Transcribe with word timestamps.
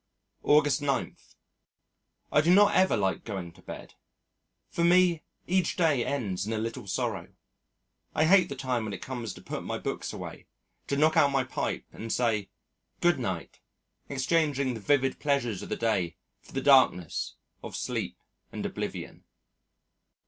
August 0.41 0.81
9. 0.81 1.15
I 2.31 2.41
do 2.41 2.51
not 2.51 2.73
ever 2.73 2.97
like 2.97 3.23
going 3.23 3.51
to 3.51 3.61
bed. 3.61 3.93
For 4.71 4.83
me 4.83 5.21
each 5.45 5.75
day 5.75 6.03
ends 6.03 6.47
in 6.47 6.53
a 6.53 6.57
little 6.57 6.87
sorrow. 6.87 7.35
I 8.15 8.25
hate 8.25 8.49
the 8.49 8.55
time 8.55 8.83
when 8.85 8.93
it 8.93 9.01
comes 9.03 9.31
to 9.35 9.43
put 9.43 9.61
my 9.61 9.77
books 9.77 10.11
away, 10.11 10.47
to 10.87 10.97
knock 10.97 11.17
out 11.17 11.29
my 11.29 11.43
pipe 11.43 11.85
and 11.93 12.11
say 12.11 12.49
"Good 12.99 13.19
night," 13.19 13.59
exchanging 14.09 14.73
the 14.73 14.79
vivid 14.79 15.19
pleasures 15.19 15.61
of 15.61 15.69
the 15.69 15.75
day 15.77 16.17
for 16.39 16.53
the 16.53 16.61
darkness 16.63 17.35
of 17.61 17.75
sleep 17.75 18.17
and 18.51 18.65
oblivion. 18.65 19.25